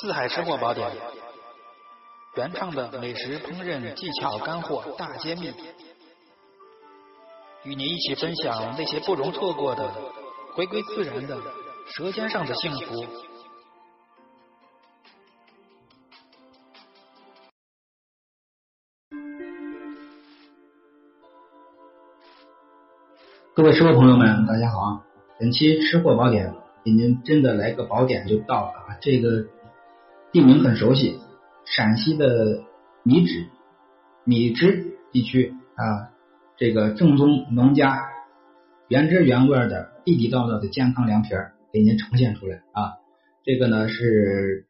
[0.00, 0.90] 四海吃货宝典，
[2.34, 5.52] 原创的美食烹饪技巧干货大揭秘，
[7.64, 9.92] 与您一起分享那些不容错过的
[10.54, 11.36] 回归自然的
[11.94, 13.04] 舌尖上的幸福。
[23.52, 25.04] 各位吃货朋友们，大家好啊！
[25.38, 26.54] 本期吃货宝典
[26.86, 28.96] 给您真的来个宝典就到了啊！
[29.02, 29.44] 这个
[30.32, 31.18] 地名很熟悉，
[31.64, 32.62] 陕西的
[33.02, 33.46] 米脂
[34.24, 36.10] 米脂地区啊，
[36.56, 37.98] 这个正宗农家
[38.86, 42.94] 原汁原味的地地道道的健康凉皮儿给您呈现出来啊！
[43.44, 44.66] 这个呢是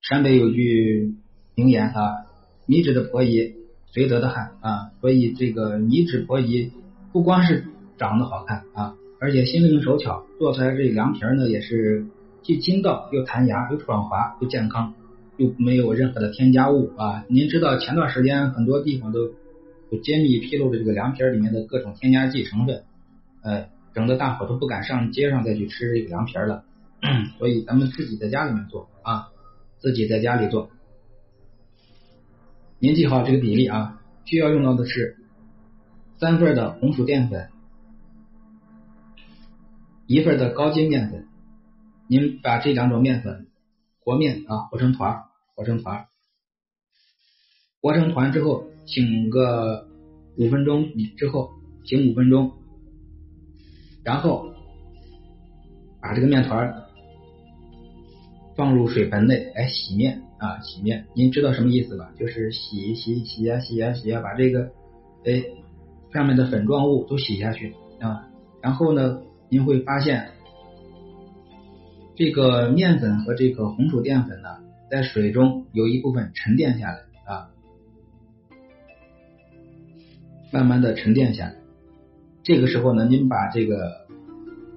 [0.00, 1.14] 陕北有句
[1.54, 2.26] 名言啊，
[2.66, 3.54] 米脂的婆姨
[3.94, 6.72] 绥德的汉啊，所以这个米脂婆姨
[7.12, 7.66] 不光是
[7.96, 8.96] 长得好看啊。
[9.20, 12.06] 而且心灵手巧，做出来这凉皮儿呢也是
[12.42, 14.94] 既筋道又弹牙又爽滑又健康，
[15.36, 17.24] 又没有任何的添加物啊！
[17.28, 19.32] 您知道前段时间很多地方都
[19.90, 22.84] 有揭秘披露的这个凉皮里面的各种添加剂成分，
[23.42, 26.64] 呃，整的大伙都不敢上街上再去吃这个凉皮了。
[27.38, 29.28] 所以咱们自己在家里面做啊，
[29.78, 30.70] 自己在家里做。
[32.78, 35.16] 您记好这个比例啊，需要用到的是
[36.18, 37.48] 三份的红薯淀粉。
[40.06, 41.26] 一份的高筋面粉，
[42.12, 43.46] 您把这两种面粉
[44.04, 45.22] 和面啊和成团，
[45.56, 46.08] 和成团，
[47.80, 49.88] 和成团之后，醒个
[50.36, 51.52] 五分钟之后，
[51.86, 52.52] 醒五分钟，
[54.04, 54.52] 然后
[56.02, 56.84] 把这个面团
[58.56, 62.12] 放入水盆内来洗面啊洗面，您知道什么意思吧？
[62.18, 64.70] 就是洗洗洗呀洗呀洗呀，把这个
[65.24, 65.42] 哎
[66.12, 68.28] 上面的粉状物都洗下去啊，
[68.60, 69.22] 然后呢？
[69.48, 70.30] 您会发现，
[72.24, 74.48] 这个面粉和这个红薯淀粉呢，
[74.88, 77.50] 在水中有一部分沉淀下来啊，
[80.52, 81.56] 慢慢的沉淀下来。
[82.44, 84.06] 这个时候呢，您把这个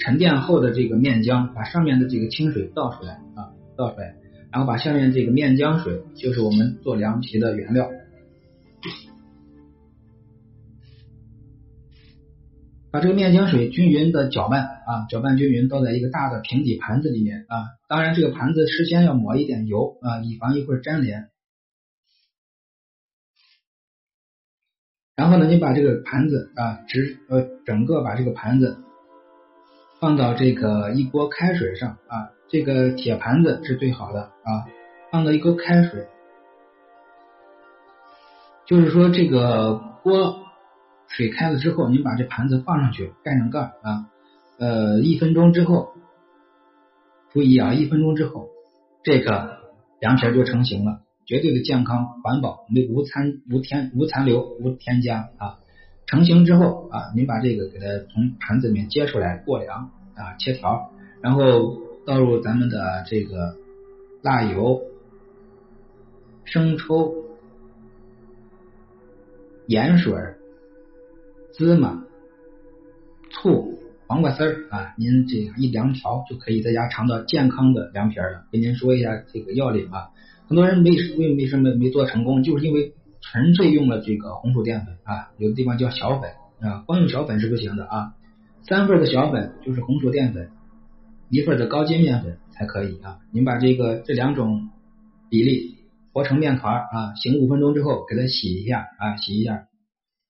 [0.00, 4.16] 沉淀后的这个面浆，把上面的这个清水倒出来啊，倒出来，
[4.50, 7.88] 然后把下面这个面浆水，就是我们做凉皮的原料。
[12.98, 17.78] 把这个面浆水均匀的搅拌啊，搅拌均匀，倒在一个大的平底盘子里面啊。
[17.86, 21.28] 当然，这个盘子事先要抹一点油啊，以防一会儿粘连。
[25.14, 28.78] 然后呢，你把这个盘子啊，直呃整个把这个盘子
[30.00, 34.66] 放到这个一锅开水上啊，这个铁盘子是最好的啊，
[35.12, 36.08] 放到一锅开水，
[38.66, 40.47] 就是说这个锅。
[41.08, 44.06] 水开了之后，您把这盘子放上去，盖上盖啊，
[44.58, 45.94] 呃，一分钟之后，
[47.32, 48.48] 注意啊，一分钟之后，
[49.02, 49.58] 这个
[50.00, 55.58] 凉皮就成型了，绝对的健康环保，没无残无添无残留无添加啊。
[56.06, 60.92] 成型之后啊，您把这个给它从盘子里面接出来过凉啊，切条，
[61.22, 63.56] 然后倒入咱们的这个
[64.22, 64.82] 辣油、
[66.44, 67.14] 生抽、
[69.66, 70.14] 盐水。
[71.58, 72.04] 芝麻、
[73.30, 78.46] 醋、黄瓜丝儿啊，您这样一凉调就可以在家尝到健康的凉皮了。
[78.52, 80.10] 给您说一下这个要领啊，
[80.46, 86.30] 很多人没为为什么没做成功，就是因为纯粹用了这个红薯淀粉啊，有的地方叫小粉
[86.60, 88.14] 啊，光用小粉是不行的啊，
[88.62, 90.50] 三份的小粉就是红薯淀粉，
[91.28, 93.18] 一份的高筋面粉才可以啊。
[93.32, 94.70] 您把这个这两种
[95.28, 95.74] 比例
[96.12, 99.64] 和成面团啊，醒五分钟之后给它洗一下啊，洗一下。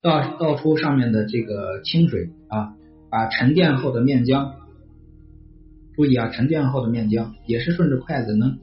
[0.00, 2.76] 倒倒出上面的这个清水啊，
[3.10, 4.52] 把沉淀后的面浆，
[5.96, 8.60] 注意啊，沉淀后的面浆也是顺着筷子能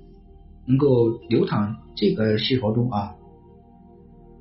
[0.66, 3.16] 能够流淌这个细稠度啊，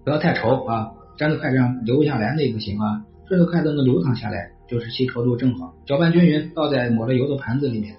[0.05, 7.97] 不要太稠啊，粘在筷子上流不下来那不行啊，顺着筷子能流淌下来就是细稠度正好，搅拌均匀，倒在抹了油的盘子里面，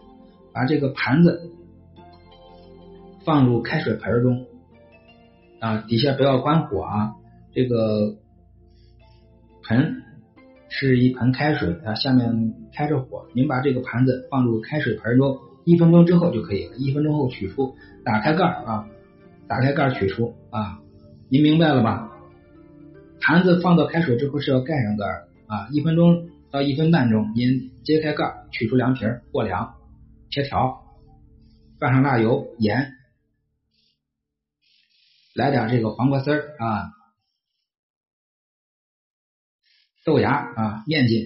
[0.53, 1.51] 把这个盘子
[3.25, 4.45] 放入开水盆中
[5.59, 7.15] 啊，底下不要关火啊，
[7.51, 8.15] 这个。
[9.67, 10.03] 盆
[10.69, 16.75] 是一盆开水啊，下面开着火，您把这个盘子放入开水盆中，一分钟之后就可以了。
[16.75, 18.87] 一分钟后取出，打开盖啊，
[19.47, 20.79] 打开盖取出啊，
[21.29, 22.11] 您明白了吧？
[23.21, 25.05] 盘子放到开水之后是要盖上盖
[25.47, 29.75] 啊，一分钟到一分半钟，您揭开盖取出凉皮过凉，
[30.29, 30.83] 切条，
[31.79, 32.93] 放上辣油、盐，
[35.33, 36.91] 来点这个黄瓜丝儿啊。
[40.05, 41.25] 豆芽啊，面筋，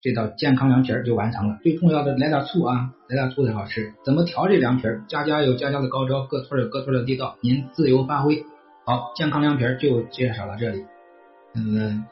[0.00, 1.58] 这道健康凉皮儿就完成了。
[1.62, 3.92] 最重要的来点醋啊，来点醋才好吃。
[4.02, 5.04] 怎么调这凉皮儿？
[5.06, 8.42] 家家有家家的高招，各村有各村的地道，您自由发挥。
[8.86, 10.86] 好，健康凉皮儿就介绍到这里。
[11.54, 12.06] 嗯，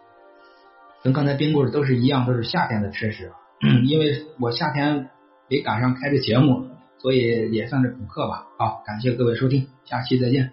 [1.02, 3.32] 跟刚才冰棍都是一样，都是夏天的吃食。
[3.88, 5.08] 因为我夏天
[5.48, 6.66] 没赶上开这节目，
[6.98, 8.48] 所以也算是补课吧。
[8.58, 10.52] 好，感谢各位收听，下期再见。